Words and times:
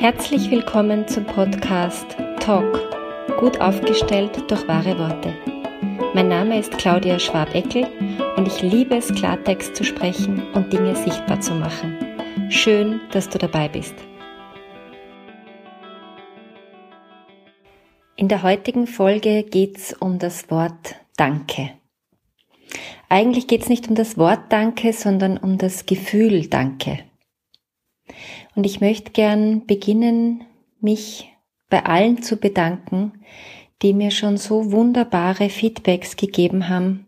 Herzlich 0.00 0.48
willkommen 0.52 1.08
zum 1.08 1.24
Podcast 1.24 2.06
Talk, 2.38 2.80
gut 3.40 3.60
aufgestellt 3.60 4.48
durch 4.48 4.68
wahre 4.68 4.96
Worte. 4.96 5.34
Mein 6.14 6.28
Name 6.28 6.60
ist 6.60 6.70
Claudia 6.78 7.18
Schwabeckel 7.18 7.84
und 8.36 8.46
ich 8.46 8.62
liebe 8.62 8.94
es, 8.94 9.12
Klartext 9.12 9.74
zu 9.74 9.82
sprechen 9.82 10.40
und 10.54 10.72
Dinge 10.72 10.94
sichtbar 10.94 11.40
zu 11.40 11.52
machen. 11.52 11.96
Schön, 12.48 13.00
dass 13.10 13.28
du 13.28 13.38
dabei 13.38 13.68
bist. 13.68 13.96
In 18.14 18.28
der 18.28 18.44
heutigen 18.44 18.86
Folge 18.86 19.42
geht 19.42 19.78
es 19.78 19.94
um 19.94 20.20
das 20.20 20.48
Wort 20.48 20.94
Danke. 21.16 21.70
Eigentlich 23.08 23.48
geht 23.48 23.62
es 23.62 23.68
nicht 23.68 23.88
um 23.88 23.96
das 23.96 24.16
Wort 24.16 24.42
Danke, 24.50 24.92
sondern 24.92 25.38
um 25.38 25.58
das 25.58 25.86
Gefühl 25.86 26.46
Danke. 26.46 27.00
Und 28.54 28.64
ich 28.64 28.80
möchte 28.80 29.12
gern 29.12 29.66
beginnen, 29.66 30.44
mich 30.80 31.32
bei 31.70 31.84
allen 31.84 32.22
zu 32.22 32.36
bedanken, 32.36 33.12
die 33.82 33.92
mir 33.92 34.10
schon 34.10 34.36
so 34.36 34.72
wunderbare 34.72 35.50
Feedbacks 35.50 36.16
gegeben 36.16 36.68
haben, 36.68 37.06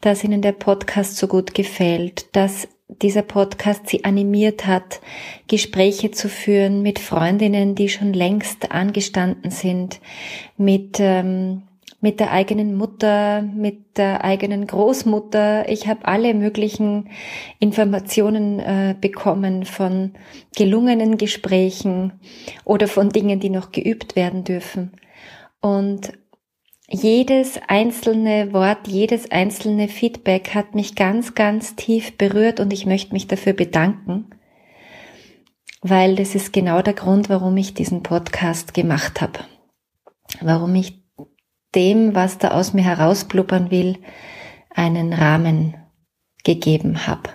dass 0.00 0.24
ihnen 0.24 0.42
der 0.42 0.52
Podcast 0.52 1.16
so 1.16 1.28
gut 1.28 1.54
gefällt, 1.54 2.34
dass 2.36 2.68
dieser 2.88 3.22
Podcast 3.22 3.88
sie 3.88 4.04
animiert 4.04 4.66
hat, 4.66 5.00
Gespräche 5.48 6.10
zu 6.10 6.28
führen 6.28 6.82
mit 6.82 6.98
Freundinnen, 6.98 7.74
die 7.74 7.88
schon 7.88 8.12
längst 8.12 8.70
angestanden 8.70 9.50
sind, 9.50 10.00
mit 10.58 10.98
ähm, 11.00 11.62
mit 12.02 12.18
der 12.18 12.32
eigenen 12.32 12.74
Mutter, 12.74 13.42
mit 13.42 13.96
der 13.96 14.24
eigenen 14.24 14.66
Großmutter. 14.66 15.68
Ich 15.68 15.86
habe 15.86 16.04
alle 16.04 16.34
möglichen 16.34 17.08
Informationen 17.60 18.58
äh, 18.58 18.96
bekommen 19.00 19.64
von 19.64 20.10
gelungenen 20.56 21.16
Gesprächen 21.16 22.14
oder 22.64 22.88
von 22.88 23.10
Dingen, 23.10 23.38
die 23.38 23.50
noch 23.50 23.70
geübt 23.70 24.16
werden 24.16 24.42
dürfen. 24.42 24.90
Und 25.60 26.12
jedes 26.90 27.60
einzelne 27.68 28.52
Wort, 28.52 28.88
jedes 28.88 29.30
einzelne 29.30 29.86
Feedback 29.86 30.56
hat 30.56 30.74
mich 30.74 30.96
ganz, 30.96 31.36
ganz 31.36 31.76
tief 31.76 32.18
berührt 32.18 32.58
und 32.58 32.72
ich 32.72 32.84
möchte 32.84 33.12
mich 33.12 33.28
dafür 33.28 33.52
bedanken, 33.52 34.26
weil 35.82 36.16
das 36.16 36.34
ist 36.34 36.52
genau 36.52 36.82
der 36.82 36.94
Grund, 36.94 37.28
warum 37.28 37.56
ich 37.56 37.74
diesen 37.74 38.02
Podcast 38.02 38.74
gemacht 38.74 39.20
habe, 39.20 39.38
warum 40.40 40.74
ich 40.74 41.01
dem, 41.74 42.14
was 42.14 42.38
da 42.38 42.52
aus 42.52 42.74
mir 42.74 42.84
herausblubbern 42.84 43.70
will, 43.70 43.98
einen 44.70 45.12
Rahmen 45.12 45.74
gegeben 46.44 47.06
habe. 47.06 47.30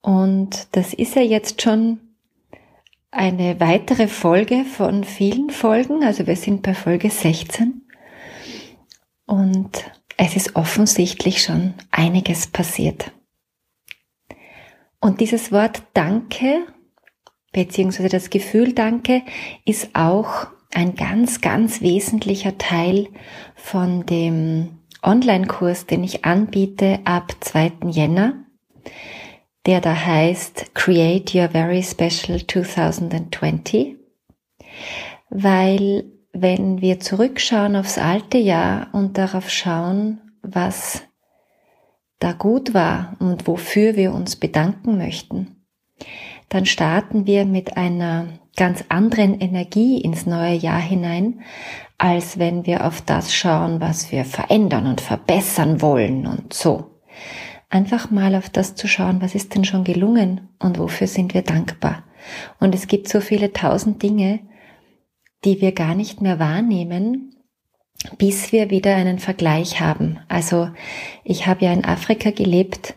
Und 0.00 0.68
das 0.72 0.94
ist 0.94 1.16
ja 1.16 1.22
jetzt 1.22 1.62
schon 1.62 2.00
eine 3.10 3.58
weitere 3.60 4.08
Folge 4.08 4.64
von 4.64 5.04
vielen 5.04 5.50
Folgen. 5.50 6.04
Also 6.04 6.26
wir 6.26 6.36
sind 6.36 6.62
bei 6.62 6.74
Folge 6.74 7.10
16. 7.10 7.82
Und 9.26 9.84
es 10.16 10.36
ist 10.36 10.56
offensichtlich 10.56 11.42
schon 11.42 11.74
einiges 11.90 12.46
passiert. 12.46 13.12
Und 15.00 15.20
dieses 15.20 15.52
Wort 15.52 15.82
Danke, 15.94 16.66
beziehungsweise 17.52 18.08
das 18.08 18.30
Gefühl 18.30 18.72
Danke, 18.72 19.22
ist 19.64 19.94
auch 19.94 20.48
ein 20.72 20.94
ganz, 20.94 21.40
ganz 21.40 21.80
wesentlicher 21.80 22.58
Teil 22.58 23.08
von 23.54 24.06
dem 24.06 24.78
Online-Kurs, 25.02 25.86
den 25.86 26.04
ich 26.04 26.24
anbiete 26.24 27.00
ab 27.04 27.32
2. 27.40 27.72
Jänner, 27.90 28.44
der 29.66 29.80
da 29.80 29.94
heißt 29.94 30.74
Create 30.74 31.34
Your 31.34 31.48
Very 31.50 31.82
Special 31.82 32.46
2020, 32.46 33.96
weil 35.30 36.04
wenn 36.32 36.80
wir 36.80 37.00
zurückschauen 37.00 37.76
aufs 37.76 37.98
alte 37.98 38.38
Jahr 38.38 38.88
und 38.92 39.18
darauf 39.18 39.50
schauen, 39.50 40.20
was 40.42 41.02
da 42.18 42.32
gut 42.32 42.74
war 42.74 43.16
und 43.20 43.46
wofür 43.46 43.96
wir 43.96 44.12
uns 44.12 44.36
bedanken 44.36 44.98
möchten, 44.98 45.64
dann 46.48 46.66
starten 46.66 47.26
wir 47.26 47.44
mit 47.44 47.76
einer 47.76 48.28
ganz 48.58 48.84
anderen 48.90 49.40
Energie 49.40 50.00
ins 50.00 50.26
neue 50.26 50.54
Jahr 50.54 50.80
hinein, 50.80 51.40
als 51.96 52.38
wenn 52.38 52.66
wir 52.66 52.86
auf 52.86 53.00
das 53.00 53.32
schauen, 53.32 53.80
was 53.80 54.12
wir 54.12 54.24
verändern 54.24 54.86
und 54.86 55.00
verbessern 55.00 55.80
wollen 55.80 56.26
und 56.26 56.52
so. 56.52 56.90
Einfach 57.70 58.10
mal 58.10 58.34
auf 58.34 58.50
das 58.50 58.74
zu 58.74 58.86
schauen, 58.88 59.22
was 59.22 59.34
ist 59.34 59.54
denn 59.54 59.64
schon 59.64 59.84
gelungen 59.84 60.48
und 60.58 60.78
wofür 60.78 61.06
sind 61.06 61.34
wir 61.34 61.42
dankbar. 61.42 62.02
Und 62.60 62.74
es 62.74 62.88
gibt 62.88 63.08
so 63.08 63.20
viele 63.20 63.52
tausend 63.52 64.02
Dinge, 64.02 64.40
die 65.44 65.60
wir 65.60 65.72
gar 65.72 65.94
nicht 65.94 66.20
mehr 66.20 66.38
wahrnehmen, 66.38 67.36
bis 68.16 68.52
wir 68.52 68.70
wieder 68.70 68.96
einen 68.96 69.18
Vergleich 69.18 69.80
haben. 69.80 70.18
Also 70.28 70.70
ich 71.24 71.46
habe 71.46 71.64
ja 71.64 71.72
in 71.72 71.84
Afrika 71.84 72.30
gelebt 72.30 72.94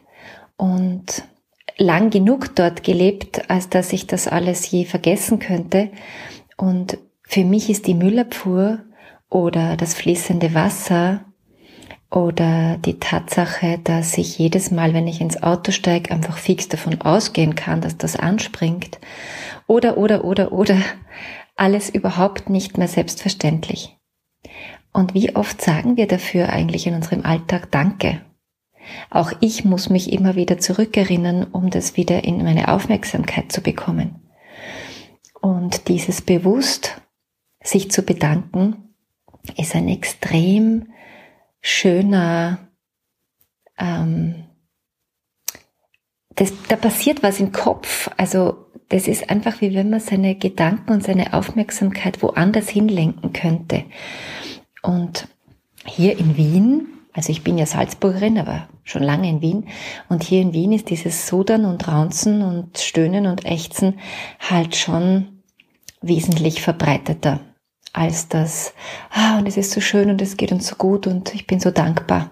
und 0.57 1.23
lang 1.77 2.09
genug 2.09 2.55
dort 2.55 2.83
gelebt, 2.83 3.49
als 3.49 3.69
dass 3.69 3.93
ich 3.93 4.07
das 4.07 4.27
alles 4.27 4.69
je 4.69 4.85
vergessen 4.85 5.39
könnte. 5.39 5.89
Und 6.57 6.97
für 7.23 7.43
mich 7.43 7.69
ist 7.69 7.87
die 7.87 7.93
Müllabfuhr 7.93 8.79
oder 9.29 9.77
das 9.77 9.93
fließende 9.93 10.53
Wasser 10.53 11.25
oder 12.11 12.77
die 12.77 12.99
Tatsache, 12.99 13.79
dass 13.83 14.17
ich 14.17 14.37
jedes 14.37 14.69
Mal, 14.69 14.93
wenn 14.93 15.07
ich 15.07 15.21
ins 15.21 15.41
Auto 15.41 15.71
steige, 15.71 16.11
einfach 16.11 16.37
fix 16.37 16.67
davon 16.67 17.01
ausgehen 17.01 17.55
kann, 17.55 17.79
dass 17.79 17.97
das 17.97 18.17
anspringt. 18.17 18.99
Oder, 19.65 19.97
oder, 19.97 20.25
oder, 20.25 20.51
oder, 20.51 20.77
alles 21.55 21.89
überhaupt 21.89 22.49
nicht 22.49 22.77
mehr 22.77 22.87
selbstverständlich. 22.87 23.97
Und 24.91 25.13
wie 25.13 25.35
oft 25.35 25.61
sagen 25.61 25.95
wir 25.95 26.07
dafür 26.07 26.49
eigentlich 26.49 26.85
in 26.87 26.95
unserem 26.95 27.23
Alltag 27.23 27.71
Danke? 27.71 28.21
Auch 29.09 29.31
ich 29.39 29.65
muss 29.65 29.89
mich 29.89 30.11
immer 30.11 30.35
wieder 30.35 30.57
zurückerinnern, 30.57 31.45
um 31.45 31.69
das 31.69 31.97
wieder 31.97 32.23
in 32.23 32.43
meine 32.43 32.69
Aufmerksamkeit 32.69 33.51
zu 33.51 33.61
bekommen. 33.61 34.21
Und 35.41 35.87
dieses 35.87 36.21
bewusst 36.21 37.01
sich 37.63 37.91
zu 37.91 38.03
bedanken, 38.03 38.95
ist 39.57 39.75
ein 39.75 39.87
extrem 39.87 40.87
schöner, 41.61 42.59
ähm, 43.77 44.45
das, 46.35 46.53
da 46.67 46.75
passiert 46.75 47.23
was 47.23 47.39
im 47.39 47.51
Kopf. 47.51 48.09
Also 48.17 48.65
das 48.89 49.07
ist 49.07 49.29
einfach 49.29 49.61
wie 49.61 49.73
wenn 49.73 49.89
man 49.89 49.99
seine 49.99 50.35
Gedanken 50.35 50.91
und 50.91 51.03
seine 51.03 51.33
Aufmerksamkeit 51.33 52.21
woanders 52.21 52.69
hinlenken 52.69 53.33
könnte. 53.33 53.85
Und 54.81 55.27
hier 55.85 56.17
in 56.17 56.37
Wien 56.37 56.87
also 57.13 57.31
ich 57.31 57.43
bin 57.43 57.57
ja 57.57 57.65
Salzburgerin, 57.65 58.37
aber 58.37 58.69
schon 58.83 59.03
lange 59.03 59.29
in 59.29 59.41
Wien. 59.41 59.67
Und 60.09 60.23
hier 60.23 60.41
in 60.41 60.53
Wien 60.53 60.71
ist 60.71 60.89
dieses 60.89 61.27
Sudern 61.27 61.65
und 61.65 61.87
Raunzen 61.87 62.41
und 62.41 62.77
Stöhnen 62.77 63.25
und 63.25 63.45
Ächzen 63.45 63.99
halt 64.39 64.75
schon 64.75 65.41
wesentlich 66.01 66.61
verbreiteter 66.61 67.39
als 67.93 68.29
das, 68.29 68.73
ah, 69.09 69.37
und 69.37 69.47
es 69.47 69.57
ist 69.57 69.71
so 69.71 69.81
schön 69.81 70.09
und 70.09 70.21
es 70.21 70.37
geht 70.37 70.51
uns 70.51 70.67
so 70.67 70.75
gut 70.75 71.07
und 71.07 71.35
ich 71.35 71.45
bin 71.45 71.59
so 71.59 71.71
dankbar. 71.71 72.31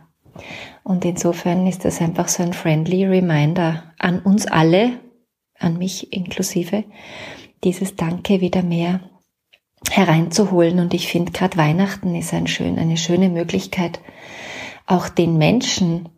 Und 0.84 1.04
insofern 1.06 1.68
ist 1.68 1.84
das 1.86 2.02
einfach 2.02 2.30
so 2.30 2.42
ein 2.44 2.54
friendly 2.54 3.06
Reminder 3.06 3.94
an 4.00 4.20
uns 4.20 4.48
alle, 4.48 5.00
an 5.60 5.78
mich 5.78 6.14
inklusive, 6.14 6.86
dieses 7.64 7.98
Danke 7.98 8.40
wieder 8.40 8.64
mehr 8.64 9.02
hereinzuholen. 9.92 10.80
Und 10.80 10.94
ich 10.94 11.08
finde 11.10 11.34
gerade 11.34 11.58
Weihnachten 11.58 12.16
ist 12.16 12.34
ein 12.34 12.48
schön, 12.48 12.80
eine 12.80 12.98
schöne 12.98 13.30
Möglichkeit, 13.30 14.00
auch 14.90 15.10
den 15.10 15.38
Menschen, 15.38 16.10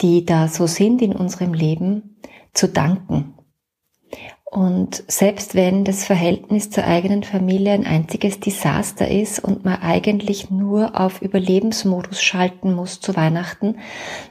die 0.00 0.24
da 0.24 0.48
so 0.48 0.66
sind 0.66 1.02
in 1.02 1.14
unserem 1.14 1.54
Leben, 1.54 2.20
zu 2.52 2.68
danken. 2.68 3.34
Und 4.50 5.04
selbst 5.06 5.54
wenn 5.54 5.84
das 5.84 6.04
Verhältnis 6.04 6.70
zur 6.70 6.84
eigenen 6.84 7.22
Familie 7.22 7.72
ein 7.72 7.86
einziges 7.86 8.40
Desaster 8.40 9.06
ist 9.06 9.38
und 9.38 9.64
man 9.64 9.80
eigentlich 9.80 10.50
nur 10.50 11.00
auf 11.00 11.22
Überlebensmodus 11.22 12.20
schalten 12.20 12.74
muss 12.74 13.00
zu 13.00 13.14
Weihnachten, 13.14 13.76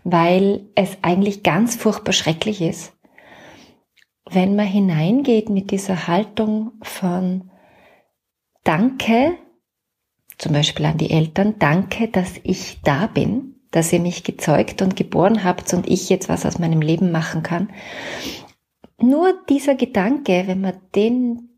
weil 0.03 0.65
es 0.75 0.97
eigentlich 1.01 1.41
ganz 1.41 1.77
furchtbar 1.77 2.11
schrecklich 2.11 2.61
ist, 2.61 2.93
wenn 4.29 4.57
man 4.57 4.67
hineingeht 4.67 5.49
mit 5.49 5.71
dieser 5.71 6.07
Haltung 6.07 6.73
von 6.81 7.49
Danke, 8.65 9.37
zum 10.37 10.51
Beispiel 10.51 10.85
an 10.85 10.97
die 10.97 11.11
Eltern, 11.11 11.55
danke, 11.59 12.09
dass 12.09 12.33
ich 12.43 12.81
da 12.83 13.07
bin, 13.07 13.48
dass 13.71 13.93
ihr 13.93 13.99
mich 13.99 14.23
gezeugt 14.23 14.81
und 14.81 14.95
geboren 14.95 15.43
habt 15.43 15.73
und 15.73 15.87
ich 15.87 16.09
jetzt 16.09 16.29
was 16.29 16.45
aus 16.45 16.59
meinem 16.59 16.81
Leben 16.81 17.11
machen 17.11 17.43
kann. 17.43 17.69
Nur 19.01 19.33
dieser 19.47 19.75
Gedanke, 19.75 20.43
wenn 20.47 20.61
man 20.61 20.73
den 20.95 21.49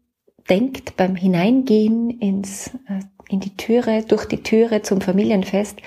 denkt 0.49 0.97
beim 0.97 1.15
Hineingehen 1.15 2.09
ins, 2.09 2.67
äh, 2.87 2.99
in 3.29 3.39
die 3.39 3.55
Türe, 3.55 4.03
durch 4.07 4.25
die 4.25 4.43
Türe 4.43 4.81
zum 4.81 5.01
Familienfest, 5.01 5.79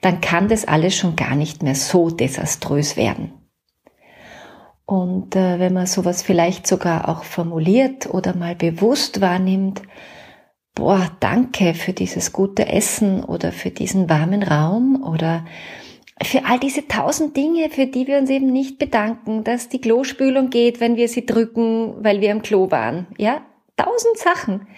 dann 0.00 0.20
kann 0.20 0.48
das 0.48 0.66
alles 0.66 0.96
schon 0.96 1.16
gar 1.16 1.36
nicht 1.36 1.62
mehr 1.62 1.74
so 1.74 2.10
desaströs 2.10 2.96
werden. 2.96 3.32
Und 4.84 5.36
äh, 5.36 5.58
wenn 5.58 5.74
man 5.74 5.86
sowas 5.86 6.22
vielleicht 6.22 6.66
sogar 6.66 7.08
auch 7.08 7.22
formuliert 7.22 8.12
oder 8.12 8.34
mal 8.34 8.54
bewusst 8.54 9.20
wahrnimmt, 9.20 9.82
boah, 10.78 11.10
danke 11.18 11.74
für 11.74 11.92
dieses 11.92 12.32
gute 12.32 12.66
Essen 12.66 13.24
oder 13.24 13.50
für 13.50 13.70
diesen 13.70 14.08
warmen 14.08 14.44
Raum 14.44 15.02
oder 15.02 15.44
für 16.22 16.44
all 16.44 16.60
diese 16.60 16.86
tausend 16.86 17.36
Dinge, 17.36 17.68
für 17.68 17.86
die 17.86 18.06
wir 18.06 18.18
uns 18.18 18.30
eben 18.30 18.52
nicht 18.52 18.78
bedanken, 18.78 19.42
dass 19.42 19.68
die 19.68 19.80
Klospülung 19.80 20.50
geht, 20.50 20.80
wenn 20.80 20.94
wir 20.94 21.08
sie 21.08 21.26
drücken, 21.26 21.94
weil 22.04 22.20
wir 22.20 22.30
am 22.30 22.42
Klo 22.42 22.70
waren. 22.70 23.08
Ja, 23.18 23.44
tausend 23.76 24.18
Sachen, 24.18 24.68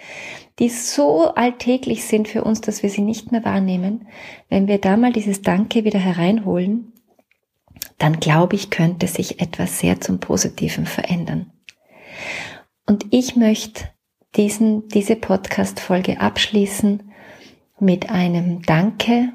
die 0.59 0.71
so 0.71 1.35
alltäglich 1.35 2.05
sind 2.05 2.29
für 2.29 2.45
uns, 2.45 2.63
dass 2.63 2.83
wir 2.83 2.89
sie 2.89 3.03
nicht 3.03 3.31
mehr 3.31 3.45
wahrnehmen. 3.45 4.09
Wenn 4.49 4.69
wir 4.69 4.79
da 4.79 4.97
mal 4.97 5.13
dieses 5.13 5.43
Danke 5.43 5.85
wieder 5.85 5.99
hereinholen, 5.99 6.95
dann 7.99 8.21
glaube 8.21 8.57
ich, 8.57 8.71
könnte 8.71 9.07
sich 9.07 9.39
etwas 9.43 9.81
sehr 9.81 10.01
zum 10.01 10.19
Positiven 10.19 10.87
verändern. 10.87 11.53
Und 12.87 13.05
ich 13.11 13.37
möchte 13.37 13.85
diesen, 14.37 14.89
diese 14.89 15.17
Podcast-Folge 15.17 16.21
abschließen 16.21 17.13
mit 17.79 18.11
einem 18.11 18.63
Danke 18.63 19.33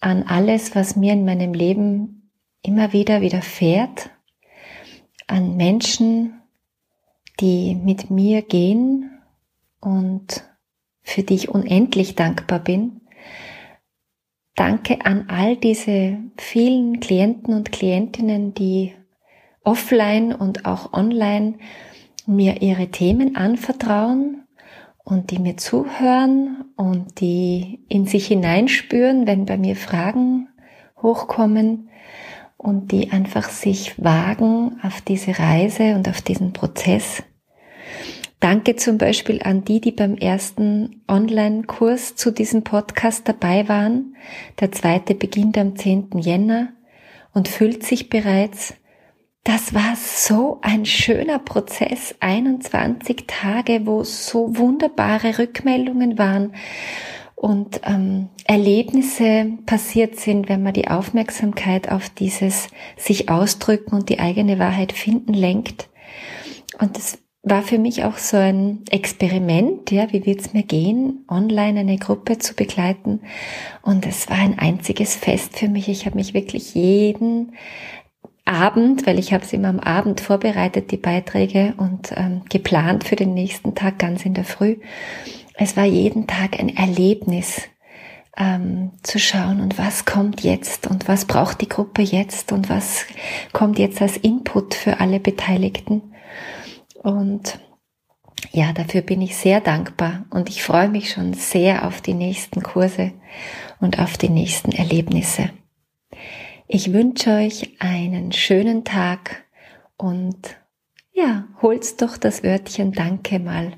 an 0.00 0.24
alles, 0.24 0.74
was 0.74 0.96
mir 0.96 1.12
in 1.12 1.24
meinem 1.24 1.54
Leben 1.54 2.30
immer 2.62 2.92
wieder 2.92 3.20
widerfährt, 3.20 4.10
an 5.26 5.56
Menschen, 5.56 6.40
die 7.40 7.74
mit 7.74 8.10
mir 8.10 8.42
gehen 8.42 9.10
und 9.80 10.44
für 11.02 11.22
die 11.22 11.34
ich 11.34 11.48
unendlich 11.48 12.14
dankbar 12.14 12.58
bin, 12.58 13.02
Danke 14.54 15.04
an 15.06 15.28
all 15.28 15.56
diese 15.56 16.18
vielen 16.36 17.00
Klienten 17.00 17.54
und 17.54 17.72
Klientinnen, 17.72 18.52
die 18.52 18.94
offline 19.64 20.34
und 20.34 20.66
auch 20.66 20.92
online 20.92 21.54
mir 22.26 22.62
ihre 22.62 22.88
Themen 22.88 23.36
anvertrauen 23.36 24.44
und 25.04 25.30
die 25.30 25.38
mir 25.38 25.56
zuhören 25.56 26.64
und 26.76 27.20
die 27.20 27.80
in 27.88 28.06
sich 28.06 28.28
hineinspüren, 28.28 29.26
wenn 29.26 29.46
bei 29.46 29.56
mir 29.56 29.76
Fragen 29.76 30.48
hochkommen 31.00 31.88
und 32.56 32.92
die 32.92 33.10
einfach 33.10 33.48
sich 33.48 34.02
wagen 34.02 34.78
auf 34.82 35.00
diese 35.00 35.38
Reise 35.38 35.94
und 35.94 36.08
auf 36.08 36.20
diesen 36.22 36.52
Prozess 36.52 37.24
Danke 38.42 38.74
zum 38.74 38.98
Beispiel 38.98 39.40
an 39.44 39.62
die, 39.64 39.80
die 39.80 39.92
beim 39.92 40.16
ersten 40.16 41.04
Online-Kurs 41.06 42.16
zu 42.16 42.32
diesem 42.32 42.64
Podcast 42.64 43.28
dabei 43.28 43.68
waren. 43.68 44.16
Der 44.58 44.72
zweite 44.72 45.14
beginnt 45.14 45.56
am 45.56 45.76
10. 45.76 46.18
Jänner 46.18 46.72
und 47.32 47.46
füllt 47.46 47.84
sich 47.84 48.10
bereits. 48.10 48.74
Das 49.44 49.74
war 49.74 49.96
so 49.96 50.58
ein 50.62 50.86
schöner 50.86 51.40
Prozess, 51.40 52.14
21 52.20 53.24
Tage, 53.26 53.86
wo 53.86 54.04
so 54.04 54.56
wunderbare 54.56 55.38
Rückmeldungen 55.38 56.16
waren 56.16 56.54
und 57.34 57.80
ähm, 57.84 58.28
Erlebnisse 58.46 59.58
passiert 59.66 60.20
sind, 60.20 60.48
wenn 60.48 60.62
man 60.62 60.74
die 60.74 60.86
Aufmerksamkeit 60.86 61.90
auf 61.90 62.08
dieses 62.08 62.68
sich 62.96 63.30
ausdrücken 63.30 63.96
und 63.96 64.10
die 64.10 64.20
eigene 64.20 64.60
Wahrheit 64.60 64.92
finden 64.92 65.34
lenkt. 65.34 65.88
Und 66.78 66.96
das 66.96 67.18
war 67.42 67.62
für 67.62 67.78
mich 67.78 68.04
auch 68.04 68.18
so 68.18 68.36
ein 68.36 68.84
Experiment, 68.90 69.90
ja, 69.90 70.12
wie 70.12 70.24
wird's 70.24 70.52
mir 70.52 70.62
gehen, 70.62 71.24
online 71.28 71.80
eine 71.80 71.98
Gruppe 71.98 72.38
zu 72.38 72.54
begleiten. 72.54 73.22
Und 73.82 74.06
es 74.06 74.30
war 74.30 74.38
ein 74.38 74.60
einziges 74.60 75.16
Fest 75.16 75.58
für 75.58 75.68
mich. 75.68 75.88
Ich 75.88 76.06
habe 76.06 76.14
mich 76.14 76.34
wirklich 76.34 76.76
jeden 76.76 77.54
Abend, 78.44 79.06
weil 79.06 79.18
ich 79.18 79.32
habe 79.32 79.44
es 79.44 79.52
immer 79.52 79.68
am 79.68 79.80
Abend 79.80 80.20
vorbereitet, 80.20 80.90
die 80.90 80.96
Beiträge 80.96 81.74
und 81.76 82.12
ähm, 82.16 82.42
geplant 82.48 83.04
für 83.04 83.16
den 83.16 83.34
nächsten 83.34 83.74
Tag 83.74 83.98
ganz 83.98 84.24
in 84.24 84.34
der 84.34 84.44
Früh. 84.44 84.76
Es 85.54 85.76
war 85.76 85.84
jeden 85.84 86.26
Tag 86.26 86.58
ein 86.58 86.74
Erlebnis, 86.74 87.68
ähm, 88.36 88.92
zu 89.02 89.18
schauen 89.18 89.60
und 89.60 89.78
was 89.78 90.04
kommt 90.04 90.42
jetzt 90.42 90.86
und 90.86 91.06
was 91.08 91.26
braucht 91.26 91.60
die 91.60 91.68
Gruppe 91.68 92.02
jetzt 92.02 92.52
und 92.52 92.70
was 92.70 93.04
kommt 93.52 93.78
jetzt 93.78 94.00
als 94.00 94.16
Input 94.16 94.74
für 94.74 95.00
alle 95.00 95.20
Beteiligten. 95.20 96.14
Und 97.02 97.58
ja, 98.52 98.72
dafür 98.72 99.02
bin 99.02 99.20
ich 99.20 99.36
sehr 99.36 99.60
dankbar 99.60 100.24
und 100.30 100.48
ich 100.48 100.62
freue 100.62 100.88
mich 100.88 101.10
schon 101.10 101.34
sehr 101.34 101.86
auf 101.86 102.00
die 102.00 102.14
nächsten 102.14 102.62
Kurse 102.62 103.12
und 103.80 103.98
auf 103.98 104.16
die 104.16 104.30
nächsten 104.30 104.72
Erlebnisse. 104.72 105.50
Ich 106.74 106.90
wünsche 106.94 107.28
euch 107.32 107.70
einen 107.80 108.32
schönen 108.32 108.82
Tag 108.82 109.44
und 109.98 110.56
ja, 111.12 111.44
holt 111.60 112.00
doch 112.00 112.16
das 112.16 112.42
Wörtchen 112.42 112.92
Danke 112.92 113.38
mal 113.38 113.74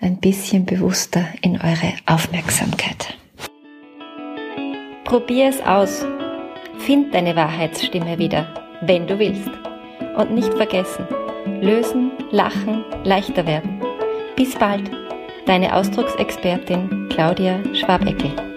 ein 0.00 0.20
bisschen 0.20 0.64
bewusster 0.64 1.22
in 1.42 1.60
eure 1.60 1.92
Aufmerksamkeit. 2.06 3.18
Probier 5.04 5.50
es 5.50 5.60
aus. 5.60 6.06
Find 6.78 7.14
deine 7.14 7.36
Wahrheitsstimme 7.36 8.18
wieder, 8.18 8.48
wenn 8.80 9.06
du 9.06 9.18
willst. 9.18 9.50
Und 10.16 10.32
nicht 10.32 10.54
vergessen, 10.54 11.06
lösen, 11.60 12.10
lachen, 12.30 12.86
leichter 13.04 13.46
werden. 13.46 13.82
Bis 14.34 14.54
bald, 14.54 14.90
deine 15.44 15.76
Ausdrucksexpertin 15.76 17.10
Claudia 17.10 17.62
Schwabeckel. 17.74 18.49